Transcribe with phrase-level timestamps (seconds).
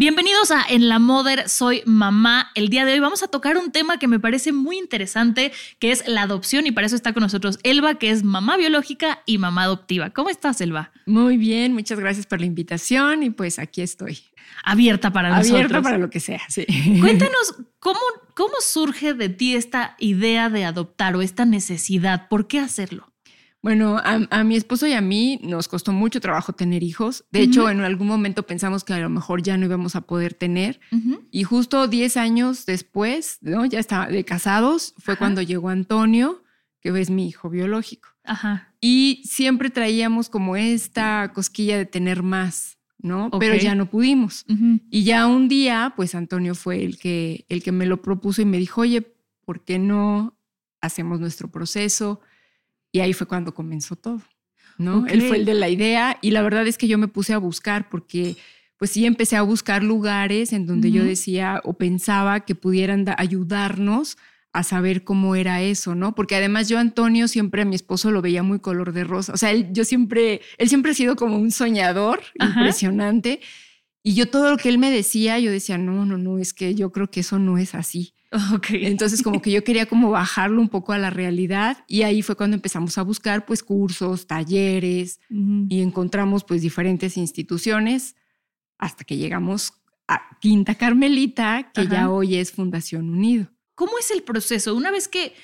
[0.00, 2.52] Bienvenidos a En la Mother, soy mamá.
[2.54, 5.92] El día de hoy vamos a tocar un tema que me parece muy interesante, que
[5.92, 9.36] es la adopción y para eso está con nosotros Elba, que es mamá biológica y
[9.36, 10.08] mamá adoptiva.
[10.08, 10.90] ¿Cómo estás, Elba?
[11.04, 14.20] Muy bien, muchas gracias por la invitación y pues aquí estoy.
[14.64, 15.52] Abierta para nosotros.
[15.52, 16.64] Abierta para lo que sea, sí.
[16.98, 18.00] Cuéntanos, ¿cómo,
[18.34, 22.26] ¿cómo surge de ti esta idea de adoptar o esta necesidad?
[22.28, 23.12] ¿Por qué hacerlo?
[23.62, 27.26] Bueno, a, mi esposo y a mí nos costó mucho trabajo tener hijos.
[27.30, 30.32] De hecho, en algún momento pensamos que a lo mejor ya no íbamos a poder
[30.32, 30.80] tener.
[31.30, 33.66] Y justo 10 años después, ¿no?
[33.66, 36.42] ya está de casados, fue cuando llegó Antonio,
[36.80, 38.08] que es mi hijo biológico.
[38.24, 38.72] Ajá.
[38.80, 43.30] Y siempre traíamos como esta cosquilla de tener más, ¿no?
[43.38, 44.46] Pero ya no pudimos.
[44.90, 48.46] Y ya un día, pues Antonio fue el que, el que me lo propuso y
[48.46, 49.14] me dijo, oye,
[49.44, 50.34] ¿por qué no
[50.80, 52.22] hacemos nuestro proceso?
[52.92, 54.22] Y ahí fue cuando comenzó todo,
[54.78, 55.06] ¿no?
[55.06, 57.38] Él fue el de la idea y la verdad es que yo me puse a
[57.38, 58.36] buscar porque
[58.78, 64.16] pues sí empecé a buscar lugares en donde yo decía o pensaba que pudieran ayudarnos
[64.52, 66.14] a saber cómo era eso, ¿no?
[66.14, 69.36] Porque además yo Antonio siempre a mi esposo lo veía muy color de rosa, o
[69.36, 73.40] sea, él, yo siempre, él siempre ha sido como un soñador impresionante
[74.02, 76.74] y yo todo lo que él me decía, yo decía, no, no, no, es que
[76.74, 78.14] yo creo que eso no es así.
[78.54, 78.86] Okay.
[78.86, 82.36] Entonces como que yo quería como bajarlo un poco a la realidad y ahí fue
[82.36, 88.16] cuando empezamos a buscar pues cursos, talleres y encontramos pues diferentes instituciones
[88.78, 89.72] hasta que llegamos
[90.08, 93.48] a Quinta Carmelita, que ya hoy es Fundación Unido.
[93.74, 94.74] ¿Cómo es el proceso?
[94.74, 95.34] Una vez que,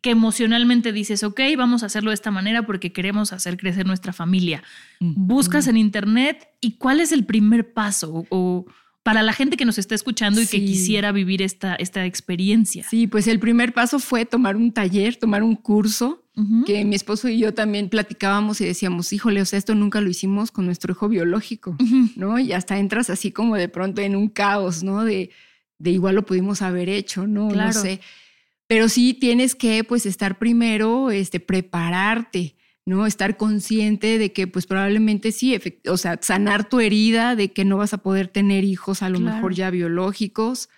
[0.00, 4.12] que emocionalmente dices, ok, vamos a hacerlo de esta manera porque queremos hacer crecer nuestra
[4.12, 4.62] familia,
[5.00, 8.66] buscas en internet y cuál es el primer paso o
[9.04, 12.86] para la gente que nos está escuchando y que quisiera vivir esta, esta experiencia.
[12.88, 16.22] Sí, pues el primer paso fue tomar un taller, tomar un curso,
[16.66, 20.08] que mi esposo y yo también platicábamos y decíamos, híjole, o sea, esto nunca lo
[20.08, 21.76] hicimos con nuestro hijo biológico,
[22.16, 22.40] ¿no?
[22.40, 25.04] Y hasta entras así como de pronto en un caos, ¿no?
[25.04, 25.30] De,
[25.78, 27.50] de igual lo pudimos haber hecho, ¿no?
[27.50, 28.00] No sé.
[28.66, 32.56] Pero sí tienes que, pues, estar primero, este, prepararte
[32.86, 33.06] ¿no?
[33.06, 35.58] Estar consciente de que pues probablemente sí,
[35.88, 39.20] o sea, sanar tu herida de que no vas a poder tener hijos a lo
[39.20, 40.68] mejor ya biológicos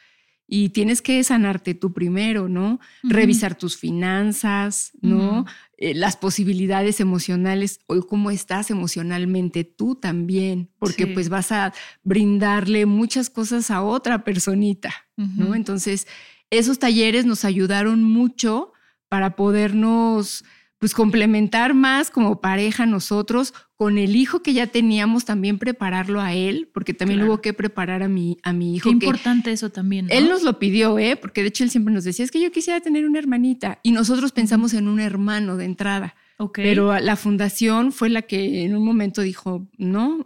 [0.48, 2.78] y tienes que sanarte tú primero, ¿no?
[3.02, 5.44] Revisar tus finanzas, ¿no?
[5.76, 11.74] Eh, las posibilidades emocionales o cómo estás emocionalmente tú también, porque pues vas a
[12.04, 15.56] brindarle muchas cosas a otra personita, ¿no?
[15.56, 16.06] Entonces,
[16.50, 18.72] esos talleres nos ayudaron mucho
[19.08, 20.44] para podernos
[20.78, 26.34] pues complementar más como pareja nosotros con el hijo que ya teníamos también prepararlo a
[26.34, 30.06] él porque también hubo que preparar a mi a mi hijo Qué importante eso también
[30.10, 32.50] él nos lo pidió eh porque de hecho él siempre nos decía es que yo
[32.52, 36.14] quisiera tener una hermanita y nosotros pensamos en un hermano de entrada.
[36.52, 40.22] Pero la fundación fue la que en un momento dijo no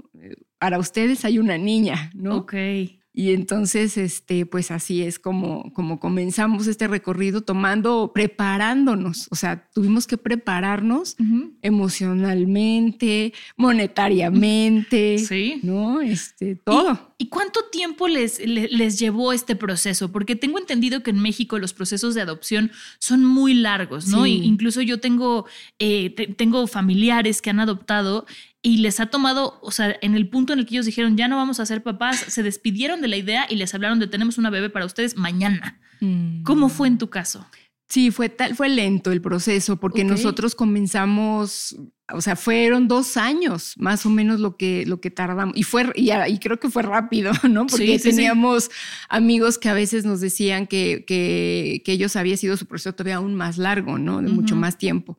[0.59, 2.55] para ustedes hay una niña no Ok.
[3.13, 9.27] Y entonces, este, pues así es como, como comenzamos este recorrido tomando, preparándonos.
[9.33, 11.17] O sea, tuvimos que prepararnos
[11.61, 15.59] emocionalmente, monetariamente, sí.
[15.65, 16.01] ¿no?
[16.01, 17.15] Este, todo.
[17.19, 20.13] ¿Y, cuánto tiempo les, les, llevó este proceso?
[20.13, 22.71] Porque tengo entendido que en México los procesos de adopción
[23.01, 24.27] son muy largos, ¿no?
[24.27, 25.47] incluso yo tengo,
[25.79, 28.25] eh, tengo familiares que han adoptado
[28.63, 31.29] y les ha tomado, o sea, en el punto en el que ellos dijeron, ya
[31.29, 34.37] no vamos a ser papás, se despidieron de la idea y les hablaron de tenemos
[34.37, 35.81] una bebé para ustedes mañana.
[36.01, 36.43] Mm.
[36.43, 37.47] ¿Cómo fue en tu caso?
[37.89, 41.77] Sí, fue tal, fue lento el proceso porque nosotros comenzamos,
[42.13, 45.91] o sea, fueron dos años más o menos lo que, lo que tardamos y fue
[45.97, 47.67] y, creo que fue rápido, ¿no?
[47.67, 48.71] Porque teníamos
[49.09, 53.17] amigos que a veces nos decían que, que, que, ellos había sido su proceso todavía
[53.17, 54.23] aún más largo, ¿no?
[54.23, 55.19] De mucho más tiempo.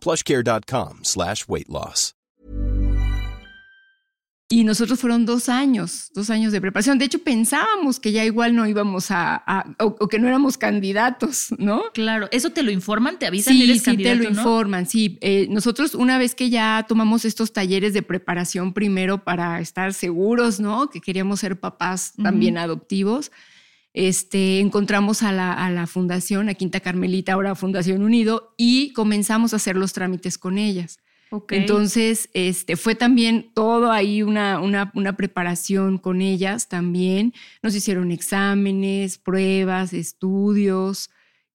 [0.00, 2.14] plushcare.com slash weight loss.
[4.52, 6.98] Y nosotros fueron dos años, dos años de preparación.
[6.98, 11.84] De hecho, pensábamos que ya igual no íbamos a, o, que no éramos candidatos, ¿no?
[11.94, 13.54] Claro, eso te lo informan, te avisan.
[13.54, 15.18] Sí, sí, te lo informan, sí.
[15.20, 20.58] Eh, nosotros una vez que ya tomamos estos talleres de preparación primero para estar seguros,
[20.58, 20.90] ¿no?
[20.90, 23.30] Que queríamos ser papás también adoptivos,
[23.92, 29.76] este, encontramos a la, fundación, a Quinta Carmelita, ahora Fundación Unido, y comenzamos a hacer
[29.76, 30.98] los trámites con ellas.
[31.50, 37.34] Entonces, este, fue también todo ahí una, una, una, preparación con ellas también.
[37.62, 41.10] Nos hicieron exámenes, pruebas, estudios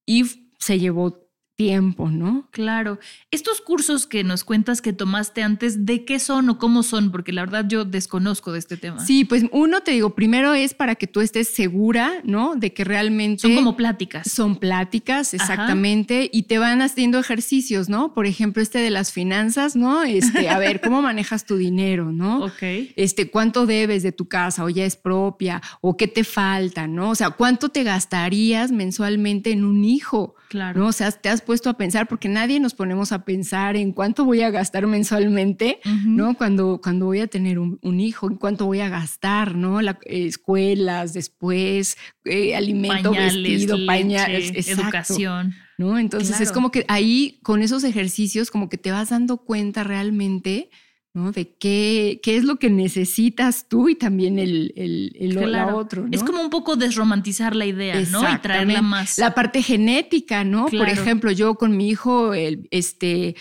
[0.06, 1.25] y se llevó
[1.56, 2.48] tiempo, ¿no?
[2.52, 3.00] Claro.
[3.32, 7.12] Estos cursos que nos cuentas que tomaste antes, ¿de qué son o cómo son?
[7.12, 9.06] Porque la verdad yo desconozco de este tema.
[9.06, 12.56] Sí, pues uno te digo, primero es para que tú estés segura, ¿no?
[12.56, 13.42] De que realmente...
[13.42, 14.30] Son como pláticas.
[14.30, 18.14] Son pláticas, exactamente, y te van haciendo ejercicios, ¿no?
[18.14, 20.04] Por ejemplo, este de las finanzas, ¿no?
[20.04, 22.46] Este, a ver, ¿cómo manejas tu dinero, ¿no?
[22.56, 22.62] Ok.
[22.96, 25.62] Este, ¿cuánto debes de tu casa o ya es propia?
[25.82, 27.10] ¿O qué te falta, ¿no?
[27.10, 30.36] O sea, ¿cuánto te gastarías mensualmente en un hijo?
[30.50, 30.80] Claro.
[30.80, 30.88] ¿no?
[30.88, 34.26] O sea, te has puesto a pensar, porque nadie nos ponemos a pensar en cuánto
[34.26, 36.36] voy a gastar mensualmente, ¿no?
[36.36, 39.82] Cuando, cuando voy a tener un, hijo, en cuánto voy a gastar, ¿no?
[39.82, 45.54] La, escuelas, después, eh, alimento, vestido, pañales, educación.
[45.78, 46.00] ¿no?
[46.00, 50.70] Entonces es como que ahí, con esos ejercicios, como que te vas dando cuenta realmente
[51.16, 51.32] ¿no?
[51.32, 55.38] De qué, qué es lo que necesitas tú y también el, el,
[55.74, 56.06] otro.
[56.12, 58.30] Es como un poco desromantizar la idea, ¿no?
[58.30, 59.18] Y traerla más.
[59.18, 60.66] La parte genética, ¿no?
[60.66, 63.38] Por ejemplo, yo con mi hijo, el, este,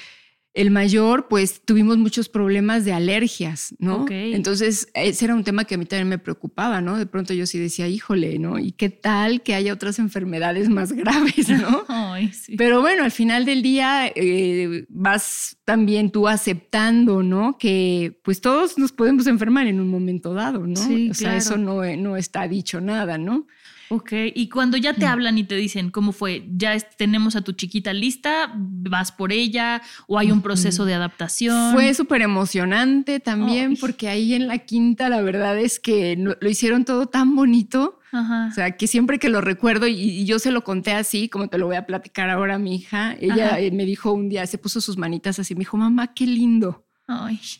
[0.54, 4.06] el mayor, pues tuvimos muchos problemas de alergias, ¿no?
[4.08, 6.96] Entonces, ese era un tema que a mí también me preocupaba, ¿no?
[6.96, 8.60] De pronto yo sí decía, híjole, ¿no?
[8.60, 11.84] ¿Y qué tal que haya otras enfermedades más graves, ¿no?
[11.88, 12.54] Ay, sí.
[12.56, 17.58] Pero bueno, al final del día eh, vas también tú aceptando, ¿no?
[17.58, 20.76] Que pues todos nos podemos enfermar en un momento dado, ¿no?
[20.76, 23.48] Sí, o sea, eso no, no está dicho nada, ¿no?
[23.94, 25.08] Ok, y cuando ya te mm.
[25.08, 29.82] hablan y te dicen cómo fue, ya tenemos a tu chiquita lista, vas por ella
[30.08, 31.73] o hay un proceso de adaptación.
[31.73, 36.85] Fue súper emocionante también porque ahí en la quinta la verdad es que lo hicieron
[36.85, 38.00] todo tan bonito.
[38.12, 41.58] O sea, que siempre que lo recuerdo y, yo se lo conté así, como te
[41.58, 44.56] lo voy a platicar ahora a mi hija, ella eh, me dijo un día, se
[44.56, 46.85] puso sus manitas así, me dijo, mamá, qué lindo.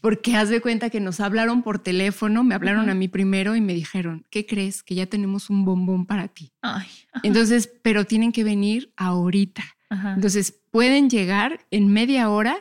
[0.01, 3.61] Porque haz de cuenta que nos hablaron por teléfono, me hablaron a mí primero y
[3.61, 4.83] me dijeron, ¿qué crees?
[4.83, 6.53] Que ya tenemos un bombón para ti.
[7.23, 9.65] Entonces, pero tienen que venir ahorita.
[9.91, 12.57] Entonces, pueden llegar en media hora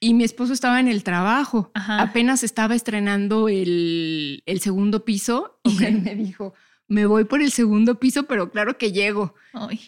[0.00, 1.70] y mi esposo estaba en el trabajo.
[1.74, 6.54] Apenas estaba estrenando el, segundo piso y él me dijo,
[6.88, 9.34] me voy por el segundo piso, pero claro que llego.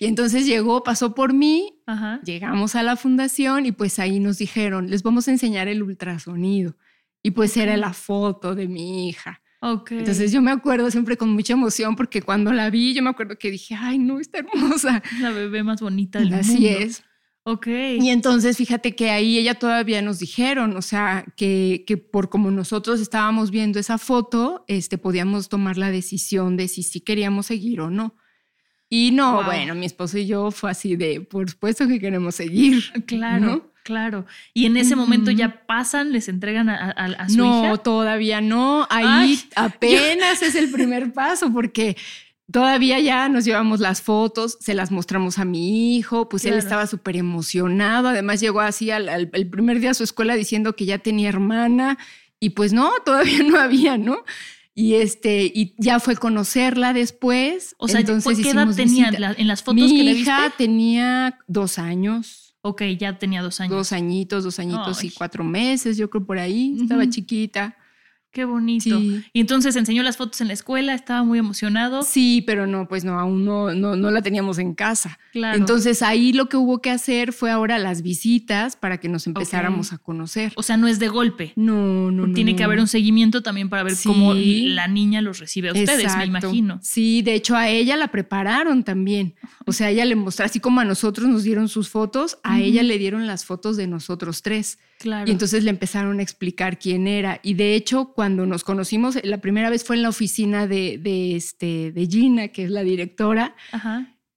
[0.01, 1.81] Y entonces llegó, pasó por mí,
[2.25, 6.77] llegamos a la fundación y pues ahí nos dijeron, les vamos a enseñar el ultrasonido.
[7.23, 9.43] Y pues era la foto de mi hija.
[9.91, 13.37] Entonces yo me acuerdo siempre con mucha emoción porque cuando la vi, yo me acuerdo
[13.37, 15.03] que dije, ay, no, está hermosa.
[15.21, 16.69] La bebé más bonita del Así mundo.
[16.69, 17.03] Así es.
[17.49, 17.69] Ok.
[17.69, 22.51] Y entonces fíjate que ahí ella todavía nos dijeron, o sea, que, que, por como
[22.51, 27.81] nosotros estábamos viendo esa foto, este, podíamos tomar la decisión de si sí queríamos seguir
[27.83, 28.17] o no.
[28.89, 32.83] Y no, bueno, mi esposo y yo fue así de, por supuesto que queremos seguir.
[33.07, 33.73] Claro.
[33.85, 34.27] Claro.
[34.53, 37.69] Y en ese momento ya pasan, les entregan a, a, su no, hija.
[37.69, 38.85] No, todavía no.
[38.91, 41.97] Ahí apenas es el primer paso porque
[42.51, 46.87] Todavía ya nos llevamos las fotos, se las mostramos a mi hijo, pues él estaba
[46.87, 50.99] súper emocionado, además llegó así al, el primer día a su escuela diciendo que ya
[50.99, 51.99] tenía hermana
[52.39, 54.19] y pues no, todavía no había, ¿no?
[54.79, 57.75] Y este, y ya fue conocerla después.
[57.79, 61.79] O sea, entonces ¿qué edad tenía en las fotos mi que le hija tenía dos
[61.79, 62.55] años.
[62.61, 63.75] Ok, ya tenía dos años.
[63.75, 67.75] Dos añitos, dos añitos y cuatro meses, yo creo por ahí, estaba chiquita.
[68.37, 69.01] Qué bonito.
[69.33, 72.03] Y entonces enseñó las fotos en la escuela, estaba muy emocionado.
[72.03, 75.19] Sí, pero no, pues no, aún no, no, no la teníamos en casa.
[75.33, 75.57] Claro.
[75.57, 79.95] Entonces ahí lo que hubo que hacer fue ahora las visitas para que nos empezáramos
[79.95, 80.53] a conocer.
[80.57, 81.55] O sea, no es de golpe.
[81.57, 85.71] No, no, Tiene que haber un seguimiento también para ver cómo la niña los recibe
[85.71, 86.79] a ustedes, me imagino.
[86.83, 89.35] Sí, de hecho a ella la prepararon también.
[89.65, 92.83] O sea, ella le mostró, así como a nosotros nos dieron sus fotos, a ella
[92.83, 94.79] le dieron las fotos de nosotros tres.
[94.99, 95.29] Claro.
[95.29, 97.41] Y entonces le empezaron a explicar quién era.
[97.43, 101.37] Y de hecho, cuando nos conocimos, la primera vez fue en la oficina de, de,
[101.37, 103.55] este, de Gina, que es la directora.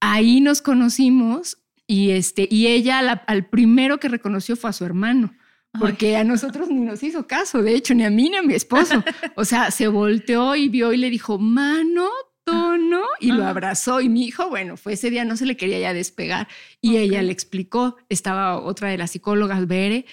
[0.01, 5.33] Ahí nos conocimos y, este, y ella al primero que reconoció fue a su hermano.
[5.79, 8.55] Porque a nosotros ni nos hizo caso, de hecho, ni a mí ni a mi
[8.55, 9.03] esposo.
[9.35, 12.09] O sea, se volteó y vio y le dijo, mano,
[12.43, 14.01] tono, y lo abrazó.
[14.01, 16.47] Y mi hijo, bueno, fue ese día, no se le quería ya despegar.
[16.81, 20.05] Y ella le explicó, estaba otra de las psicólogas, Bere,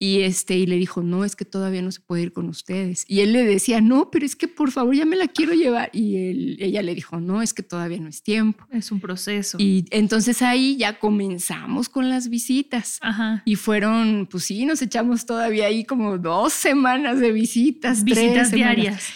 [0.00, 3.04] y, este, y le dijo, no, es que todavía no se puede ir con ustedes.
[3.08, 5.90] Y él le decía, no, pero es que por favor ya me la quiero llevar.
[5.92, 8.64] Y él, ella le dijo, no, es que todavía no es tiempo.
[8.70, 9.58] Es un proceso.
[9.60, 12.98] Y entonces ahí ya comenzamos con las visitas.
[13.00, 13.42] Ajá.
[13.44, 18.04] Y fueron, pues sí, nos echamos todavía ahí como dos semanas de visitas.
[18.04, 19.08] Visitas diarias.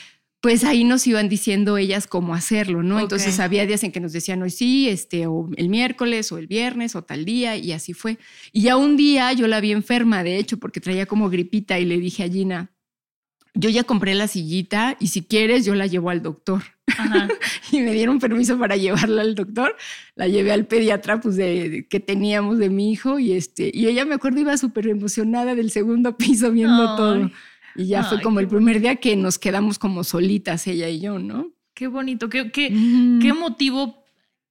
[0.43, 2.99] Pues ahí nos iban diciendo ellas cómo hacerlo, ¿no?
[2.99, 6.49] Entonces había días en que nos decían hoy sí, este, o el miércoles, o el
[6.49, 8.19] viernes, o tal día, y así fue.
[8.51, 11.85] Y ya un día yo la vi enferma, de hecho, porque traía como gripita, y
[11.85, 12.73] le dije a Gina,
[13.55, 16.63] yo ya compré la sillita y si quieres yo la llevo al doctor.
[17.71, 19.77] y me dieron permiso para llevarla al doctor.
[20.17, 24.05] La llevé al pediatra pues de, que teníamos de mi hijo y este y ella
[24.05, 27.31] me acuerdo iba súper emocionada del segundo piso viendo todo.
[27.75, 31.19] Y ya fue como el primer día que nos quedamos como solitas, ella y yo,
[31.19, 31.53] ¿no?
[31.75, 32.69] Qué bonito, qué, qué,
[33.21, 34.03] qué motivo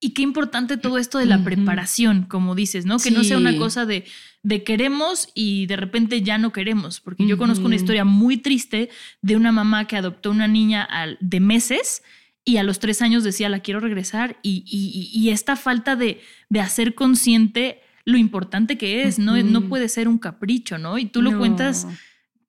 [0.03, 2.97] y qué importante todo esto de la preparación, como dices, ¿no?
[2.97, 4.05] Que no sea una cosa de,
[4.41, 8.89] de, queremos y de repente ya no queremos, porque yo conozco una historia muy triste
[9.21, 12.01] de una mamá que adoptó una niña de meses
[12.43, 16.59] y a los tres años decía, la quiero regresar, y, y, esta falta de, de
[16.59, 19.37] hacer consciente lo importante que es, ¿no?
[19.43, 20.97] No puede ser un capricho, ¿no?
[20.97, 21.85] Y tú lo cuentas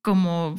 [0.03, 0.55] como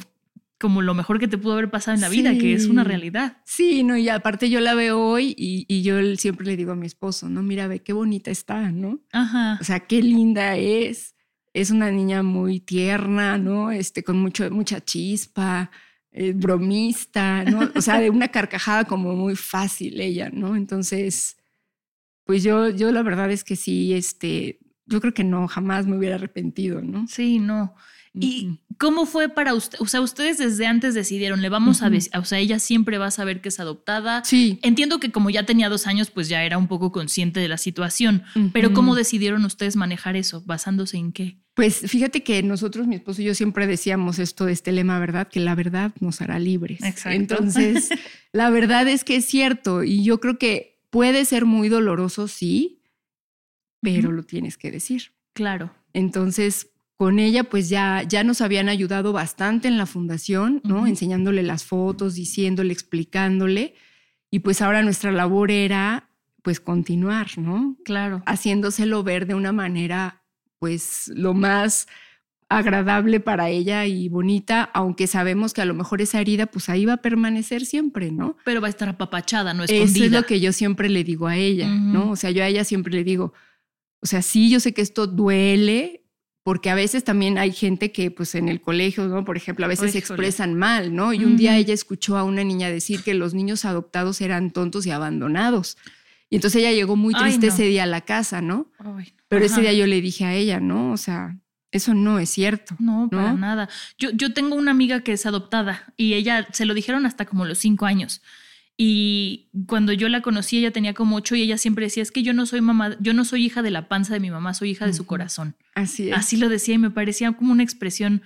[0.59, 3.37] como lo mejor que te pudo haber pasado en la vida, que es una realidad.
[3.45, 6.87] Sí, no, y aparte yo la veo hoy y, yo siempre le digo a mi
[6.87, 8.99] esposo, no, mira, ve qué bonita está, ¿no?
[9.11, 9.57] Ajá.
[9.59, 11.13] O sea, qué linda es.
[11.53, 13.71] Es una niña muy tierna, ¿no?
[13.71, 15.71] Este, con mucho, mucha chispa,
[16.11, 17.71] eh, bromista, ¿no?
[17.75, 20.55] O sea, de una carcajada como muy fácil ella, ¿no?
[20.55, 21.37] Entonces,
[22.23, 25.97] pues yo, yo la verdad es que sí, este, yo creo que no, jamás me
[25.97, 27.07] hubiera arrepentido, ¿no?
[27.07, 27.75] Sí, no.
[28.19, 29.77] ¿Y cómo fue para usted?
[29.81, 33.07] O sea, ustedes desde antes decidieron, le vamos a ver, o sea, ella siempre va
[33.07, 34.23] a saber que es adoptada.
[34.23, 34.59] Sí.
[34.61, 37.57] Entiendo que como ya tenía dos años, pues ya era un poco consciente de la
[37.57, 40.43] situación, pero ¿cómo decidieron ustedes manejar eso?
[40.45, 41.37] ¿Basándose en qué?
[41.55, 45.29] Pues fíjate que nosotros, mi esposo y yo siempre decíamos esto de este lema, ¿verdad?
[45.29, 46.83] Que la verdad nos hará libres.
[46.83, 47.15] Exacto.
[47.15, 47.89] Entonces,
[48.33, 52.81] la verdad es que es cierto y yo creo que puede ser muy doloroso, sí,
[53.81, 55.13] pero lo tienes que decir.
[55.33, 55.73] Claro.
[55.93, 60.87] Entonces, con ella pues ya, ya nos habían ayudado bastante en la fundación, ¿no?
[60.87, 63.75] Enseñándole las fotos, diciéndole, explicándole.
[64.31, 66.09] Y pues ahora nuestra labor era
[66.41, 67.75] pues continuar, ¿no?
[67.83, 68.21] Claro.
[68.25, 70.23] Haciéndoselo ver de una manera
[70.59, 71.87] pues lo más
[72.47, 76.85] agradable para ella y bonita, aunque sabemos que a lo mejor esa herida pues ahí
[76.85, 78.37] va a permanecer siempre, ¿no?
[78.45, 79.85] Pero va a estar apapachada, no escondida.
[79.85, 82.11] Eso es lo que yo siempre le digo a ella, ¿no?
[82.11, 83.33] O sea, yo a ella siempre le digo,
[84.01, 86.04] o sea, sí, yo sé que esto duele,
[86.45, 89.25] porque a veces también hay gente que pues en el colegio, ¿no?
[89.25, 91.11] Por ejemplo, a veces se expresan mal, ¿no?
[91.11, 94.85] Y un día ella escuchó a una niña decir que los niños adoptados eran tontos
[94.85, 95.75] y abandonados.
[96.29, 98.71] Y entonces ella llegó muy triste ese día a la casa, ¿no?
[99.27, 100.91] Pero ese día yo le dije a ella, ¿no?
[100.91, 101.35] O sea,
[101.71, 102.75] eso no es cierto.
[102.77, 103.67] No, para nada.
[103.97, 107.45] Yo, yo tengo una amiga que es adoptada y ella se lo dijeron hasta como
[107.45, 108.21] los cinco años.
[108.77, 112.23] Y cuando yo la conocí, ella tenía como ocho y ella siempre decía, es que
[112.23, 114.71] yo no soy mamá, yo no soy hija de la panza de mi mamá, soy
[114.71, 115.55] hija de su corazón.
[115.75, 116.17] Así es.
[116.17, 118.21] Así lo decía y me parecía como una expresión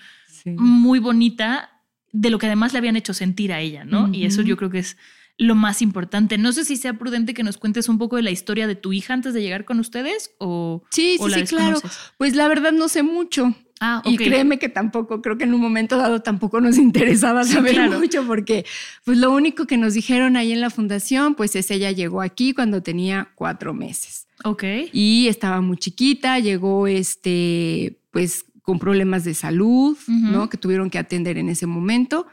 [0.45, 1.69] muy bonita
[2.11, 4.09] de lo que además le habían hecho sentir a ella, ¿no?
[4.11, 4.97] Y eso yo creo que es
[5.37, 6.37] lo más importante.
[6.37, 8.91] No sé si sea prudente que nos cuentes un poco de la historia de tu
[8.91, 10.83] hija antes de llegar con ustedes o...
[10.89, 11.79] Sí, sí, sí, claro.
[12.17, 13.55] Pues la verdad no sé mucho.
[13.79, 17.89] Ah, Y créeme que tampoco, creo que en un momento dado tampoco nos interesaba saber
[17.89, 18.65] mucho porque
[19.05, 22.53] pues lo único que nos dijeron ahí en la fundación pues es ella llegó aquí
[22.53, 24.27] cuando tenía cuatro meses.
[24.43, 24.63] Ok.
[24.91, 30.49] Y estaba muy chiquita, llegó este pues con problemas de salud, ¿no?
[30.49, 32.27] Que tuvieron que atender en ese momento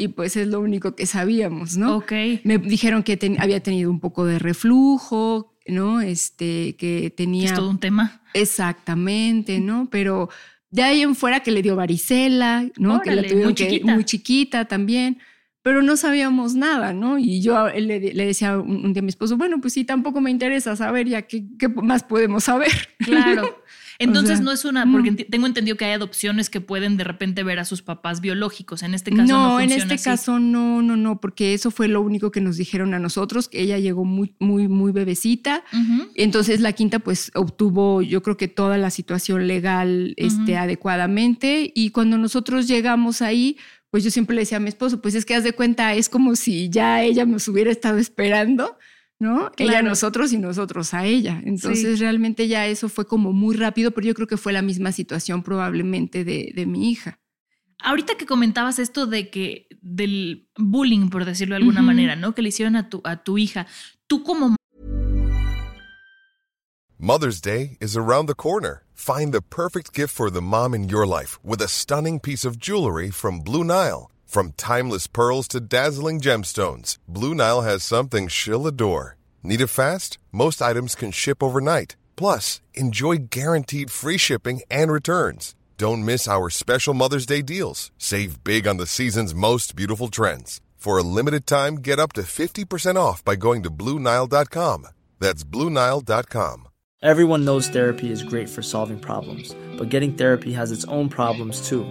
[0.00, 1.96] y pues es lo único que sabíamos, ¿no?
[1.96, 2.12] Ok.
[2.44, 6.00] Me dijeron que había tenido un poco de reflujo, ¿no?
[6.00, 7.46] Este, que tenía...
[7.46, 8.22] Es todo un tema.
[8.32, 9.88] Exactamente, ¿no?
[9.90, 10.30] Pero
[10.70, 13.00] de ahí en fuera que le dio varicela, ¿no?
[13.00, 13.94] que la tuvieron muy, chiquita.
[13.94, 15.18] muy chiquita también,
[15.62, 17.18] pero no sabíamos nada, ¿no?
[17.18, 20.30] Y yo le, le decía un, día a mi esposo, bueno, pues sí, tampoco me
[20.30, 22.70] interesa saber ya qué, qué más podemos saber.
[22.98, 23.56] Claro.
[24.00, 27.58] Entonces no es una, porque tengo entendido que hay adopciones que pueden de repente ver
[27.58, 28.82] a sus papás biológicos.
[28.82, 29.50] En este caso no.
[29.50, 32.94] No, en este caso no, no, no, porque eso fue lo único que nos dijeron
[32.94, 35.62] a nosotros, que ella llegó muy, muy, muy bebecita.
[36.14, 41.70] Entonces la quinta pues obtuvo, yo creo que toda la situación legal este, adecuadamente.
[41.74, 43.58] Y cuando nosotros llegamos ahí,
[43.90, 46.08] pues yo siempre le decía a mi esposo, pues es que haz de cuenta, es
[46.08, 48.78] como si ya ella nos hubiera estado esperando
[49.20, 49.52] ¿no?
[49.58, 51.40] Ella a nosotros y nosotros a ella.
[51.44, 54.90] Entonces realmente ya eso fue como muy rápido, pero yo creo que fue la misma
[54.90, 57.20] situación probablemente de, de mi hija.
[57.82, 62.34] Ahorita que comentabas esto de que del bullying, por decirlo de alguna manera, ¿no?
[62.34, 63.66] Que le hicieron a tu, a tu hija,
[64.06, 64.56] tú como
[66.98, 68.82] Mother's Day is around the corner.
[68.94, 72.58] Find the perfect gift for the mom in your life with a stunning piece of
[72.58, 74.10] jewelry from Blue Nile.
[74.30, 79.16] From timeless pearls to dazzling gemstones, Blue Nile has something she'll adore.
[79.42, 80.18] Need it fast?
[80.30, 81.96] Most items can ship overnight.
[82.14, 85.56] Plus, enjoy guaranteed free shipping and returns.
[85.78, 87.90] Don't miss our special Mother's Day deals.
[87.98, 90.60] Save big on the season's most beautiful trends.
[90.76, 94.86] For a limited time, get up to 50% off by going to BlueNile.com.
[95.18, 96.68] That's BlueNile.com.
[97.02, 101.66] Everyone knows therapy is great for solving problems, but getting therapy has its own problems
[101.66, 101.90] too,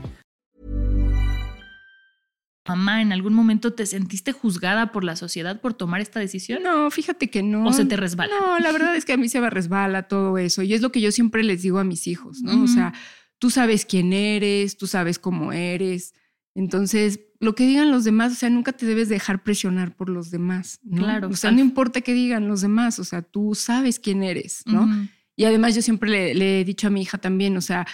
[2.67, 6.61] Mamá, ¿en algún momento te sentiste juzgada por la sociedad por tomar esta decisión?
[6.61, 7.65] No, fíjate que no.
[7.65, 8.33] ¿O se te resbala?
[8.39, 10.61] No, la verdad es que a mí se me resbala todo eso.
[10.61, 12.63] Y es lo que yo siempre les digo a mis hijos, ¿no?
[12.63, 12.93] O sea,
[13.39, 16.13] tú sabes quién eres, tú sabes cómo eres.
[16.53, 20.29] Entonces, lo que digan los demás, o sea, nunca te debes dejar presionar por los
[20.29, 20.79] demás.
[20.83, 21.01] ¿no?
[21.01, 21.29] Claro.
[21.29, 24.87] O sea, no importa qué digan los demás, o sea, tú sabes quién eres, ¿no?
[25.35, 27.87] Y además yo siempre le, le, he dicho a mi hija también, o sea,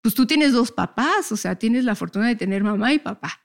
[0.00, 3.40] pues tú tienes dos papás, o sea, tienes la fortuna de tener mamá y papá.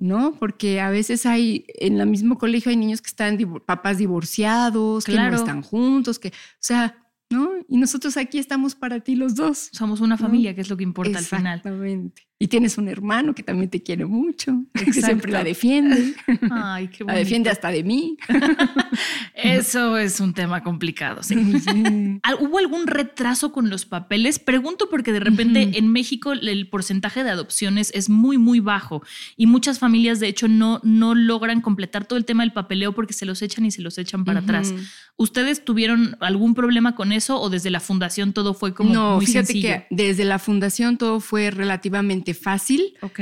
[0.00, 0.32] ¿No?
[0.38, 5.24] Porque a veces hay, en el mismo colegio hay niños que están papás divorciados, claro.
[5.24, 6.96] que no están juntos, que, o sea,
[7.30, 7.50] ¿no?
[7.68, 9.68] Y nosotros aquí estamos para ti los dos.
[9.72, 10.54] Somos una familia, ¿no?
[10.56, 11.58] que es lo que importa al final.
[11.58, 12.28] Exactamente.
[12.40, 14.92] Y tienes un hermano que también te quiere mucho, Exacto.
[14.92, 16.14] que siempre la defiende.
[16.52, 17.06] Ay, qué bonito.
[17.06, 18.16] La defiende hasta de mí.
[19.34, 21.22] Eso es un tema complicado.
[21.22, 21.34] Sí.
[22.40, 24.38] ¿Hubo algún retraso con los papeles?
[24.38, 25.78] Pregunto porque de repente uh -huh.
[25.78, 29.02] en México el porcentaje de adopciones es muy, muy bajo
[29.36, 33.14] y muchas familias de hecho no, no logran completar todo el tema del papeleo porque
[33.14, 34.44] se los echan y se los echan para uh -huh.
[34.44, 34.74] atrás.
[35.16, 39.26] ¿Ustedes tuvieron algún problema con eso o desde la fundación todo fue como no, muy
[39.26, 39.68] fíjate sencillo?
[39.68, 42.94] que desde la fundación todo fue relativamente fácil.
[43.02, 43.20] Ok.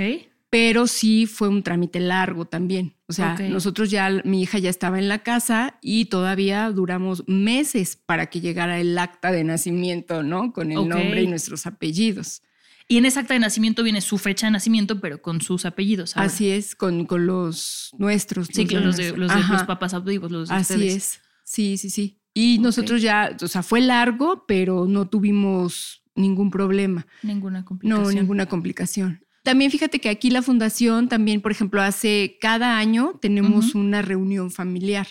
[0.48, 2.94] Pero sí fue un trámite largo también.
[3.08, 3.50] O sea, okay.
[3.50, 8.40] nosotros ya, mi hija ya estaba en la casa y todavía duramos meses para que
[8.40, 10.52] llegara el acta de nacimiento, ¿no?
[10.52, 10.88] Con el okay.
[10.88, 12.42] nombre y nuestros apellidos.
[12.88, 16.16] Y en esa acta de nacimiento viene su fecha de nacimiento, pero con sus apellidos.
[16.16, 16.28] Ahora.
[16.28, 18.48] Así es, con, con los nuestros.
[18.52, 20.94] Sí, los, los, de, los, de, los papás adoptivos, los de Así ustedes.
[20.94, 21.20] es.
[21.42, 22.20] Sí, sí, sí.
[22.38, 22.58] Y okay.
[22.58, 27.06] nosotros ya, o sea, fue largo, pero no tuvimos ningún problema.
[27.22, 28.02] Ninguna complicación.
[28.04, 29.24] No, ninguna complicación.
[29.42, 33.80] También fíjate que aquí la fundación también, por ejemplo, hace cada año tenemos uh -huh.
[33.80, 35.06] una reunión familiar.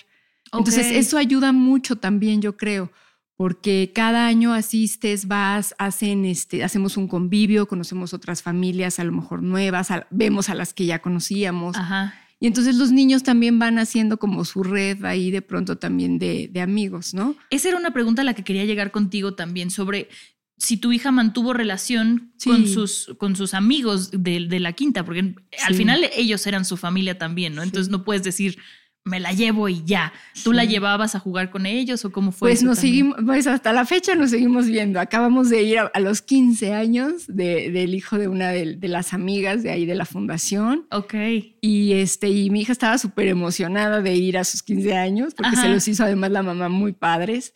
[0.51, 0.59] Okay.
[0.59, 2.91] Entonces, eso ayuda mucho también, yo creo,
[3.37, 9.13] porque cada año asistes, vas, hacen este, hacemos un convivio, conocemos otras familias, a lo
[9.13, 11.75] mejor nuevas, a, vemos a las que ya conocíamos.
[11.75, 12.13] Ajá.
[12.45, 16.47] Y entonces los niños también van haciendo como su red ahí de pronto también de,
[16.47, 17.35] de amigos, ¿no?
[17.49, 20.09] Esa era una pregunta a la que quería llegar contigo también sobre
[20.55, 22.51] si tu hija mantuvo relación sí.
[22.51, 25.33] con, sus, con sus amigos de, de la quinta, porque sí.
[25.65, 27.63] al final ellos eran su familia también, ¿no?
[27.63, 28.59] Entonces no puedes decir,
[29.05, 30.11] me la llevo y ya.
[30.43, 32.49] ¿Tú la llevabas a jugar con ellos o cómo fue?
[32.49, 32.91] Pues nos también?
[32.91, 34.99] seguimos, pues hasta la fecha nos seguimos viendo.
[34.99, 38.87] Acabamos de ir a, a los 15 años de, del hijo de una de, de,
[38.87, 40.87] las amigas de ahí de la fundación.
[40.89, 41.13] Ok.
[41.61, 45.53] Y, este, y mi hija estaba súper emocionada de ir a sus 15 años porque
[45.55, 45.61] Ajá.
[45.61, 47.53] se los hizo además la mamá muy padres.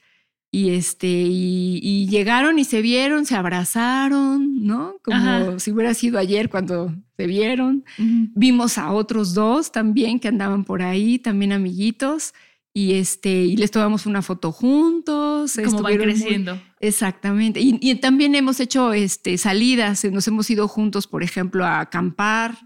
[0.52, 4.96] Y este, y, y, llegaron y se vieron, se abrazaron, ¿no?
[5.04, 5.60] Como Ajá.
[5.60, 7.86] si hubiera sido ayer cuando se vieron.
[8.00, 8.32] Uh -huh.
[8.34, 12.34] Vimos a otros dos también que andaban por ahí, también amiguitos.
[12.74, 15.54] Y este, y les tomamos una foto juntos.
[15.64, 16.56] Como van creciendo.
[16.56, 17.60] Muy, exactamente.
[17.60, 22.58] Y, y, también hemos hecho este, salidas, nos hemos ido juntos, por ejemplo, a acampar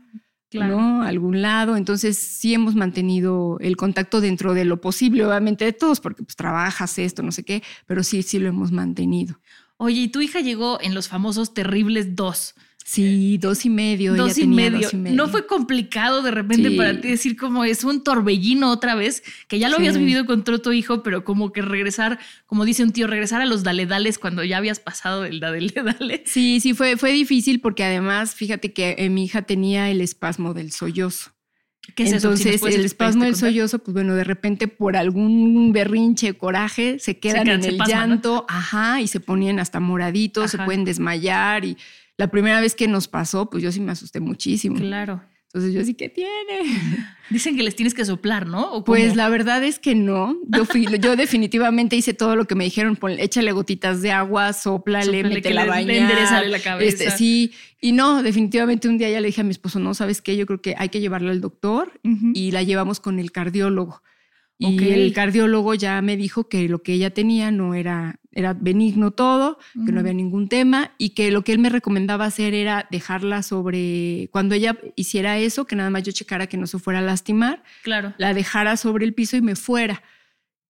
[0.57, 0.79] claro.
[0.79, 1.03] ¿no?
[1.03, 1.75] A algún lado.
[1.75, 6.35] Entonces sí hemos mantenido el contacto dentro de lo posible, obviamente de todos, porque pues
[6.35, 9.39] trabajas esto, no sé qué, pero sí, sí lo hemos mantenido.
[9.77, 12.55] Oye, y tu hija llegó en los famosos terribles dos.
[12.83, 14.13] Sí, dos y medio.
[14.13, 14.81] Dos, y medio.
[14.81, 15.15] dos y medio.
[15.15, 16.77] No fue complicado de repente sí.
[16.77, 19.81] para ti decir como es un torbellino otra vez, que ya lo sí.
[19.81, 23.45] habías vivido con tu hijo, pero como que regresar, como dice un tío, regresar a
[23.45, 26.23] los daledales cuando ya habías pasado el dale dale.
[26.25, 30.53] Sí, sí, fue, fue difícil porque además, fíjate que eh, mi hija tenía el espasmo
[30.53, 31.31] del sollozo.
[31.95, 32.67] ¿Qué es Entonces, eso?
[32.67, 37.39] Si el espasmo del sollozo, pues bueno, de repente por algún berrinche, coraje, se quedan,
[37.39, 38.45] se quedan en el llanto, ¿no?
[38.47, 40.57] ajá, y se ponían hasta moraditos, ajá.
[40.57, 41.77] se pueden desmayar y
[42.23, 44.77] la primera vez que nos pasó, pues yo sí me asusté muchísimo.
[44.77, 45.21] Claro.
[45.47, 46.31] Entonces yo sí, ¿qué tiene?
[47.29, 48.85] Dicen que les tienes que soplar, ¿no?
[48.85, 50.37] pues la verdad es que no.
[50.47, 54.53] Yo fui, yo definitivamente hice todo lo que me dijeron, pon, échale gotitas de agua,
[54.53, 56.43] soplale, mete la baña.
[56.43, 57.03] la cabeza.
[57.03, 60.21] Este, sí, y no, definitivamente un día ya le dije a mi esposo, no, ¿sabes
[60.21, 60.37] qué?
[60.37, 62.31] Yo creo que hay que llevarla al doctor uh -huh.
[62.33, 64.01] y la llevamos con el cardiólogo.
[64.65, 64.93] Y okay.
[64.93, 69.59] el cardiólogo ya me dijo que lo que ella tenía no era, era benigno todo,
[69.85, 73.43] que no había ningún tema y que lo que él me recomendaba hacer era dejarla
[73.43, 77.01] sobre, cuando ella hiciera eso, que nada más yo checara que no se fuera a
[77.01, 78.13] lastimar, claro.
[78.17, 80.01] la dejara sobre el piso y me fuera.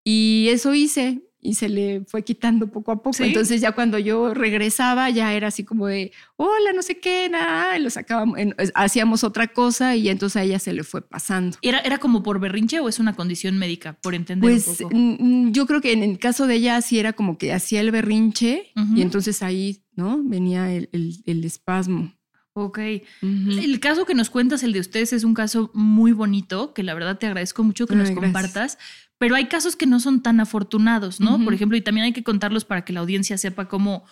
[0.04, 1.22] Y eso hice.
[1.44, 3.24] Y se le fue quitando poco a poco.
[3.24, 7.78] Entonces ya cuando yo regresaba ya era así como de, hola, no sé qué, nada,
[7.78, 8.38] y lo sacábamos,
[8.74, 11.58] hacíamos otra cosa y entonces a ella se le fue pasando.
[11.62, 14.96] ¿Era, ¿Era como por berrinche o es una condición médica, por entender pues, un poco?
[14.96, 17.92] Mm, yo creo que en el caso de ella sí era como que hacía el
[17.92, 20.22] berrinche y entonces ahí, ¿no?
[20.24, 22.14] Venía el, el, espasmo.
[22.56, 22.80] Ok.
[23.22, 26.94] El caso que nos cuentas, el de ustedes, es un caso muy bonito, que la
[26.94, 28.78] verdad te agradezco mucho que nos compartas,
[29.18, 31.44] pero hay casos que no son tan afortunados, ¿no?
[31.44, 34.06] Por ejemplo, y también hay que contarlos para que la audiencia sepa cómo,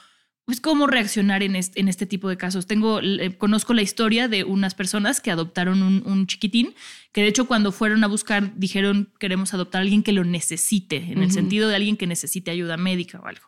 [0.46, 2.66] pues cómo reaccionar en este, en este tipo de casos.
[2.66, 3.00] Tengo,
[3.38, 6.74] conozco la historia de unas personas que adoptaron un, chiquitín,
[7.12, 10.98] que de hecho cuando fueron a buscar dijeron queremos adoptar a alguien que lo necesite,
[11.12, 13.46] en el sentido de alguien que necesite ayuda médica o algo.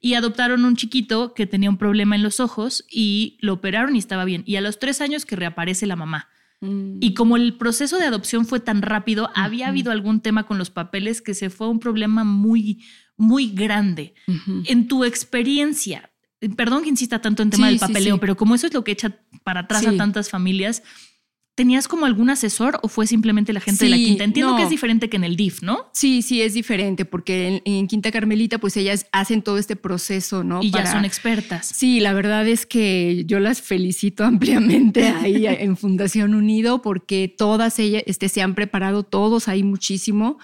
[0.00, 3.98] Y adoptaron un chiquito que tenía un problema en los ojos y lo operaron y
[3.98, 4.42] estaba bien.
[4.46, 6.28] Y a los tres años que reaparece la mamá.
[6.60, 6.98] Mm.
[7.00, 10.70] Y como el proceso de adopción fue tan rápido, había habido algún tema con los
[10.70, 12.84] papeles que se fue un problema muy,
[13.16, 14.14] muy grande.
[14.66, 16.10] En tu experiencia,
[16.56, 19.16] perdón que insista tanto en tema del papeleo, pero como eso es lo que echa
[19.42, 20.82] para atrás a tantas familias,
[21.54, 24.24] ¿Tenías como algún asesor o fue simplemente la gente de la Quinta?
[24.24, 25.88] Entiendo que es diferente que en el DIF, ¿no?
[25.92, 30.60] Sí, sí, es diferente porque en, Quinta Carmelita pues ellas hacen todo este proceso, ¿no?
[30.64, 31.66] Y ya son expertas.
[31.66, 37.78] Sí, la verdad es que yo las felicito ampliamente ahí en Fundación Unido porque todas
[37.78, 40.40] ellas este, se han preparado, todos ahí muchísimo.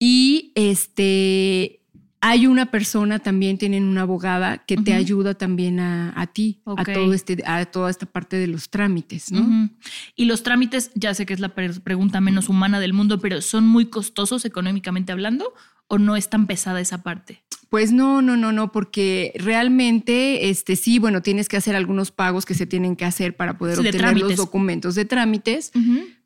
[0.00, 1.83] Y este,
[2.26, 7.12] hay una persona también, tienen una abogada que te ayuda también a, ti, a, todo
[7.12, 9.68] este, a toda esta parte de los trámites, ¿no?
[10.16, 13.66] Y los trámites, ya sé que es la pregunta menos humana del mundo, pero ¿son
[13.66, 15.52] muy costosos económicamente hablando
[15.86, 17.44] o no es tan pesada esa parte?
[17.68, 22.46] Pues no, no, no, no, porque realmente, este, sí, bueno, tienes que hacer algunos pagos
[22.46, 25.72] que se tienen que hacer para poder obtener los documentos de trámites,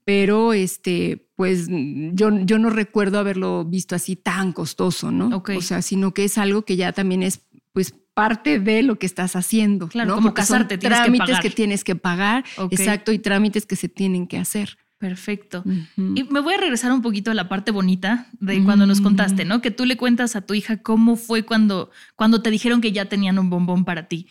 [0.08, 5.42] pero este, pues yo, yo no recuerdo haberlo visto así tan costoso, ¿no?
[5.54, 7.42] O sea, sino que es algo que ya también es,
[7.74, 9.86] pues, parte de lo que estás haciendo.
[9.88, 10.14] Claro, ¿no?
[10.14, 14.38] como casarte, tienes trámites que, tienes que pagar, exacto, y trámites que se tienen que
[14.38, 14.78] hacer.
[14.98, 15.62] Perfecto.
[15.96, 19.44] Y me voy a regresar un poquito a la parte bonita de cuando nos contaste,
[19.44, 19.62] ¿no?
[19.62, 23.04] Que tú le cuentas a tu hija cómo fue cuando, cuando te dijeron que ya
[23.04, 24.26] tenían un bombón para ti.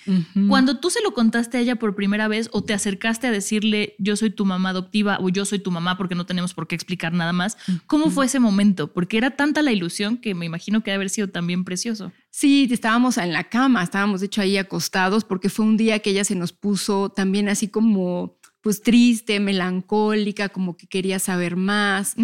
[0.49, 3.95] Cuando tú se lo contaste a ella por primera vez o te acercaste a decirle
[3.97, 6.75] yo soy tu mamá adoptiva o yo soy tu mamá porque no tenemos por qué
[6.75, 8.91] explicar nada más, ¿cómo fue ese momento?
[8.91, 12.11] Porque era tanta la ilusión que me imagino que debe haber sido también precioso.
[12.29, 16.09] Sí, estábamos en la cama, estábamos de hecho ahí acostados porque fue un día que
[16.09, 22.15] ella se nos puso también así como pues triste, melancólica, como que quería saber más.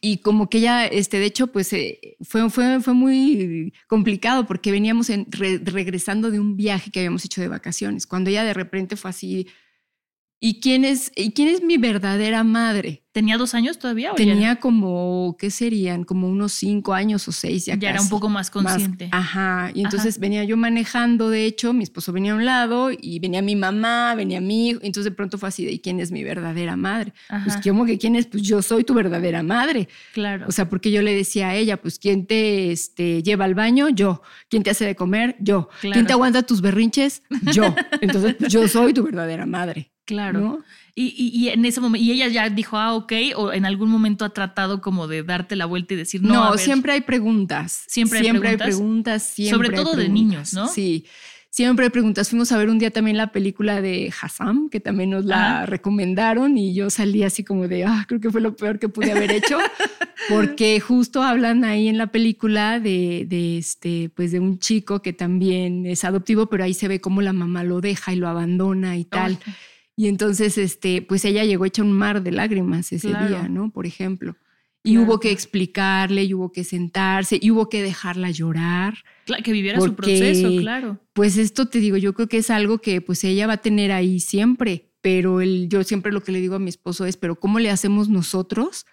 [0.00, 4.72] Y como que ella, este, de hecho, pues eh, fue, fue, fue muy complicado porque
[4.72, 5.08] veníamos
[5.62, 9.46] regresando de un viaje que habíamos hecho de vacaciones, cuando ella de repente fue así,
[10.40, 13.02] ¿y quién es, ¿y quién es mi verdadera madre?
[13.12, 14.12] ¿Tenía dos años todavía?
[14.14, 16.04] Tenía como, ¿qué serían?
[16.04, 17.74] Como unos cinco años o seis ya.
[17.74, 19.08] Ya era un poco más consciente.
[19.10, 19.72] ajá.
[19.74, 23.42] Y entonces venía yo manejando, de hecho, mi esposo venía a un lado y venía
[23.42, 24.80] mi mamá, venía mi hijo.
[24.82, 27.12] Entonces de pronto fue así de, ¿y quién es mi verdadera madre?
[27.44, 28.26] Pues, ¿cómo que quién es?
[28.26, 29.88] Pues yo soy tu verdadera madre.
[30.14, 30.46] Claro.
[30.48, 33.88] O sea, porque yo le decía a ella, pues, ¿quién te este, lleva al baño?
[33.88, 34.22] Yo.
[34.48, 35.36] ¿Quién te hace de comer?
[35.40, 35.68] Yo.
[35.80, 37.22] ¿Quién te aguanta tus berrinches?
[37.52, 37.74] Yo.
[38.00, 39.90] Entonces, pues, yo soy tu verdadera madre.
[40.10, 40.60] Claro.
[40.96, 44.30] Y, en ese momento, y ella ya dijo, ah, ok, o en algún momento ha
[44.30, 46.50] tratado como de darte la vuelta y decir, no.
[46.50, 47.84] No, siempre hay preguntas.
[47.86, 48.66] Siempre hay siempre preguntas.
[49.38, 50.66] Hay preguntas Sobre todo de niños, ¿no?
[50.68, 51.06] Sí.
[51.48, 52.28] Siempre hay preguntas.
[52.28, 56.58] Fuimos a ver un día también la película de Hassam, que también nos la recomendaron,
[56.58, 59.32] y yo salí así como de, ah, creo que fue lo peor que pude haber
[59.32, 59.58] hecho,
[60.28, 65.12] porque justo hablan ahí en la película de, de, este, pues de un chico que
[65.12, 68.96] también es adoptivo, pero ahí se ve cómo la mamá lo deja y lo abandona
[68.96, 69.38] y tal.
[70.00, 73.70] Y entonces, este, pues ella llegó hecha un mar de lágrimas ese día, ¿no?
[73.70, 74.34] Por ejemplo.
[74.82, 78.94] Y hubo que explicarle, y hubo que sentarse, y hubo que dejarla llorar.
[79.26, 80.98] Claro, que viviera su proceso, claro.
[81.12, 83.92] Pues esto te digo, yo creo que es algo que pues ella va a tener
[83.92, 87.38] ahí siempre, pero el, yo siempre lo que le digo a mi esposo es, pero
[87.38, 88.86] ¿cómo le hacemos nosotros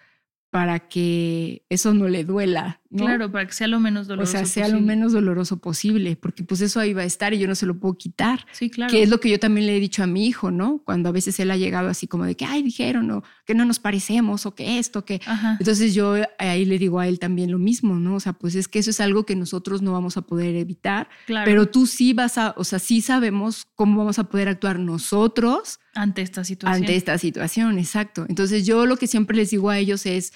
[0.50, 2.77] para que eso no le duela.
[2.96, 4.32] Claro, para que sea lo menos doloroso.
[4.32, 7.38] O sea, sea lo menos doloroso posible, porque pues eso ahí va a estar y
[7.38, 8.46] yo no se lo puedo quitar.
[8.52, 8.90] Sí, claro.
[8.90, 10.80] Que es lo que yo también le he dicho a mi hijo, ¿no?
[10.84, 13.66] Cuando a veces él ha llegado así como de que, ay, dijeron, o que no
[13.66, 15.20] nos parecemos, o que esto, que.
[15.58, 18.14] Entonces yo ahí le digo a él también lo mismo, ¿no?
[18.14, 21.08] O sea, pues es que eso es algo que nosotros no vamos a poder evitar,
[21.26, 21.44] claro.
[21.44, 25.78] pero tú sí vas a, o sea, sí sabemos cómo vamos a poder actuar nosotros
[25.94, 26.82] ante esta situación.
[26.82, 28.24] Ante esta situación, exacto.
[28.28, 30.32] Entonces yo lo que siempre les digo a ellos es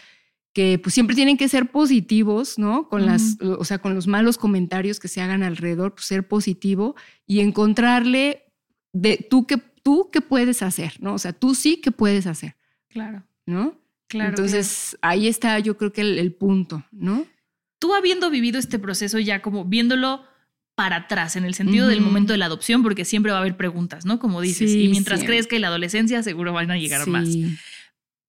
[0.52, 2.88] que pues siempre tienen que ser positivos, ¿no?
[2.88, 6.94] Con las, o sea, con los malos comentarios que se hagan alrededor, pues ser positivo
[7.26, 8.44] y encontrarle
[8.92, 11.14] de tú qué tú qué puedes hacer, ¿no?
[11.14, 12.56] O sea, tú sí que puedes hacer.
[12.88, 13.24] Claro.
[13.46, 13.78] ¿No?
[14.06, 14.30] Claro.
[14.30, 17.26] Entonces, ahí está yo creo que el punto, ¿no?
[17.82, 20.22] tú habiendo vivido este proceso ya como viéndolo
[20.76, 23.56] para atrás, en el sentido del momento de la adopción, porque siempre va a haber
[23.56, 24.20] preguntas, ¿no?
[24.20, 27.28] Como dices, y mientras crees que la adolescencia seguro van a llegar más.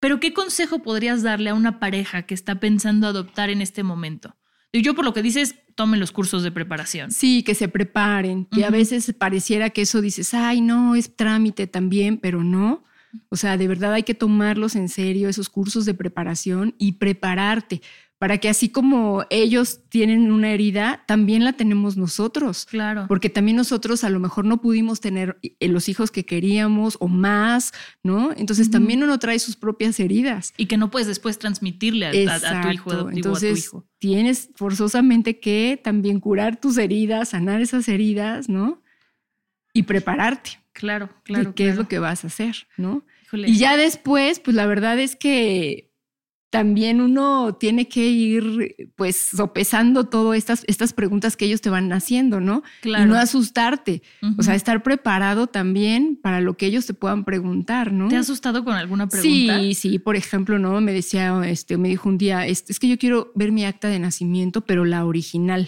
[0.03, 4.35] Pero ¿qué consejo podrías darle a una pareja que está pensando adoptar en este momento?
[4.73, 7.09] Y yo por lo que dices, tomen los cursos de preparación.
[7.09, 11.67] Sí, que se preparen, que a veces pareciera que eso dices, ay, no, es trámite
[11.67, 12.83] también, pero no.
[13.29, 17.81] O sea, de verdad hay que tomarlos en serio, esos cursos de preparación y prepararte
[18.23, 22.65] para que así como ellos tienen una herida, también la tenemos nosotros.
[22.65, 23.03] Claro.
[23.09, 27.09] Porque también nosotros a lo mejor no pudimos tener eh, los hijos que queríamos o
[27.09, 28.31] más, ¿no?
[28.37, 30.53] Entonces también uno trae sus propias heridas.
[30.55, 32.11] Y que no puedes después transmitirle a,
[32.61, 33.87] tu hijo adoptivo Entonces, a tu hijo.
[33.99, 38.81] Tienes forzosamente que también curar tus heridas, sanar esas heridas, ¿no?
[39.73, 40.61] Y prepararte.
[40.71, 41.53] Claro, claro.
[41.55, 43.03] qué es lo que vas a hacer, ¿no?
[43.33, 45.91] Y ya después, pues la verdad es que
[46.53, 51.91] también uno tiene que ir pues sopesando todas estas, estas preguntas que ellos te van
[51.91, 52.61] haciendo, ¿no?
[52.81, 53.05] Claro.
[53.05, 54.03] Y no asustarte.
[54.37, 58.07] O sea, estar preparado también para lo que ellos te puedan preguntar, ¿no?
[58.07, 59.61] ¿Te ha asustado con alguna pregunta?
[59.61, 59.97] Sí, sí.
[59.97, 60.79] Por ejemplo, ¿no?
[60.79, 63.87] Me decía, este, me dijo un día, es, es que yo quiero ver mi acta
[63.87, 65.67] de nacimiento, pero la original.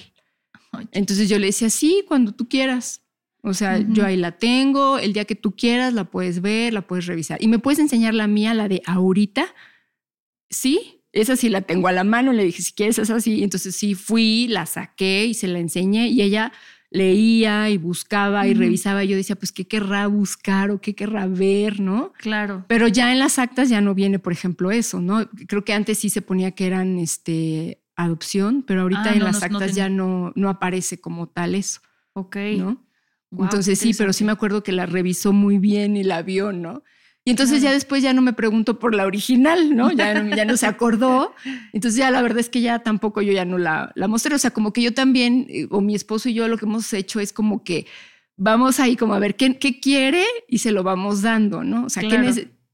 [0.92, 3.02] Entonces yo le decía, sí, cuando tú quieras.
[3.42, 6.86] O sea, yo ahí la tengo, el día que tú quieras la puedes ver, la
[6.86, 7.42] puedes revisar.
[7.42, 9.48] Y me puedes enseñar la mía, la de ahorita
[10.50, 12.34] sí, esa sí la tengo a la mano.
[12.34, 13.44] Le dije, si quieres, es así.
[13.44, 16.52] Entonces sí fui, la saqué y se la enseñé y ella
[16.92, 19.04] leía y buscaba y revisaba.
[19.04, 22.14] Y yo decía, pues, ¿qué querrá buscar o qué querrá ver, no?
[22.18, 22.66] Claro.
[22.68, 25.30] Pero ya en las actas ya no viene, por ejemplo, eso, ¿no?
[25.48, 29.44] Creo que antes sí se ponía que eran este, adopción, pero ahorita ah, en las
[29.44, 31.82] actas ya no, no aparece como tal eso.
[32.14, 32.38] Ok.
[32.58, 32.86] ¿No?
[33.38, 36.84] Entonces sí, pero sí me acuerdo que la revisó muy bien y la vio, ¿no?
[37.28, 39.92] Y entonces ya después ya no me pregunto por la original, ¿no?
[39.92, 41.34] Ya no, ya no se acordó.
[41.74, 44.36] Entonces ya la verdad es que ya tampoco yo ya no la, la mostré.
[44.36, 46.94] O sea, como que yo también, eh, o mi esposo y yo lo que hemos
[46.94, 47.88] hecho es como que
[48.38, 51.86] vamos ahí como a ver qué, qué quiere y se lo vamos dando, ¿no?
[51.86, 52.04] O sea,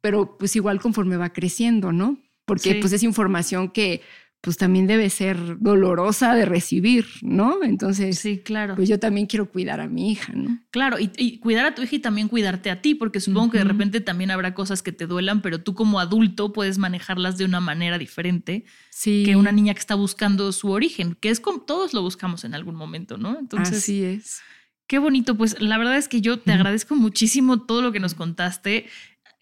[0.02, 2.18] pero pues igual conforme va creciendo, ¿no?
[2.44, 4.02] Porque pues es información que
[4.42, 7.64] pues también debe ser dolorosa de recibir, ¿no?
[7.64, 8.76] Entonces, sí, claro.
[8.76, 10.60] Pues yo también quiero cuidar a mi hija, ¿no?
[10.72, 13.66] Claro, y, cuidar a tu hija y también cuidarte a ti, porque supongo que de
[13.66, 17.60] repente también habrá cosas que te duelan, pero tú como adulto puedes manejarlas de una
[17.60, 18.66] manera diferente
[19.04, 22.56] que una niña que está buscando su origen, que es como todos lo buscamos en
[22.56, 23.38] algún momento, ¿no?
[23.38, 24.42] Entonces, así es.
[24.88, 28.14] Qué bonito, pues la verdad es que yo te agradezco muchísimo todo lo que nos
[28.14, 28.88] contaste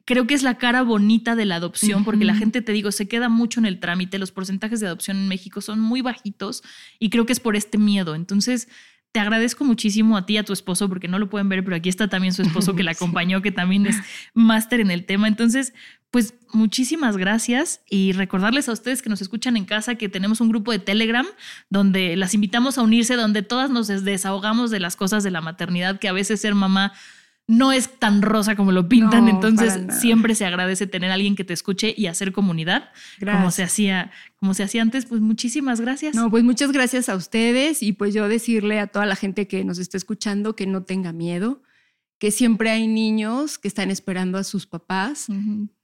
[0.09, 3.07] creo que es la cara bonita de la adopción, porque la gente, te digo, se
[3.07, 6.63] queda mucho en el trámite, los porcentajes de adopción en México son muy bajitos
[6.97, 8.15] y creo que es por este miedo.
[8.15, 8.69] Entonces,
[9.11, 11.75] te agradezco muchísimo a ti y a tu esposo, porque no lo pueden ver, pero
[11.75, 13.97] aquí está también su esposo que la acompañó, que también es
[14.33, 15.27] máster en el tema.
[15.27, 15.75] Entonces,
[16.09, 20.49] pues muchísimas gracias y recordarles a ustedes que nos escuchan en casa que tenemos un
[20.49, 21.27] grupo de Telegram
[21.69, 25.99] donde las invitamos a unirse, donde todas nos desahogamos de las cosas de la maternidad,
[25.99, 26.93] que a veces ser mamá
[27.49, 31.43] no es tan rosa como lo pintan, entonces siempre se agradece tener a alguien que
[31.43, 36.13] te escuche y hacer comunidad, como se hacía, como se hacía antes, pues muchísimas gracias.
[36.13, 39.65] No, pues muchas gracias a ustedes y pues yo decirle a toda la gente que
[39.65, 41.63] nos está escuchando que no tenga miedo,
[42.19, 45.25] que siempre hay niños que están esperando a sus papás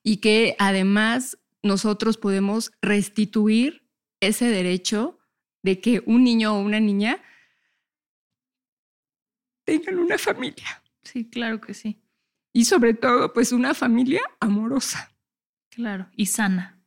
[0.03, 3.87] y que además nosotros podemos restituir
[4.19, 5.17] ese derecho
[5.63, 7.23] de que un niño o una niña
[9.63, 10.83] tengan una familia.
[11.05, 12.01] Sí, claro que sí.
[12.53, 15.11] Y sobre todo, pues una familia amorosa.
[15.69, 16.81] Claro, y sana.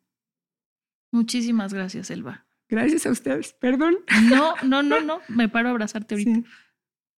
[1.12, 2.46] Muchísimas gracias, Elba.
[2.68, 3.54] Gracias a ustedes.
[3.54, 3.96] Perdón.
[4.24, 5.20] No, no, no, no.
[5.28, 6.48] Me paro a abrazarte ahorita.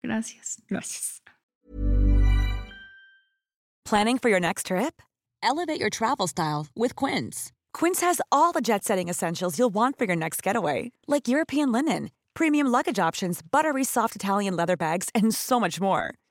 [0.03, 0.63] Gracias.
[0.69, 1.21] Gracias.
[3.85, 5.03] Planning for your next trip?
[5.43, 7.51] Elevate your travel style with Quince.
[7.73, 11.73] Quince has all the jet setting essentials you'll want for your next getaway, like European
[11.73, 16.15] linen, premium luggage options, buttery soft Italian leather bags, and so much more.